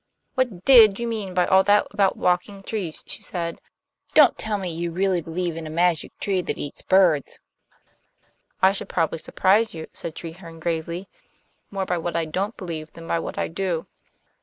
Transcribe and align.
"What 0.33 0.65
DID 0.65 0.97
you 0.99 1.07
mean 1.07 1.35
by 1.35 1.45
all 1.45 1.63
that 1.65 1.85
about 1.91 2.17
walking 2.17 2.63
trees?" 2.63 3.03
she 3.05 3.21
asked. 3.35 3.59
"Don't 4.15 4.35
tell 4.35 4.57
me 4.57 4.73
you 4.73 4.91
really 4.91 5.21
believe 5.21 5.55
in 5.55 5.67
a 5.67 5.69
magic 5.69 6.11
tree 6.17 6.41
that 6.41 6.57
eats 6.57 6.81
birds!" 6.81 7.37
"I 8.63 8.71
should 8.71 8.89
probably 8.89 9.19
surprise 9.19 9.75
you," 9.75 9.85
said 9.93 10.15
Treherne 10.15 10.59
gravely, 10.59 11.07
"more 11.69 11.85
by 11.85 11.99
what 11.99 12.15
I 12.15 12.25
don't 12.25 12.57
believe 12.57 12.91
than 12.93 13.05
by 13.05 13.19
what 13.19 13.37
I 13.37 13.47
do." 13.47 13.85